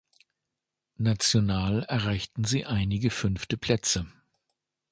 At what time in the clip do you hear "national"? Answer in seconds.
0.97-1.83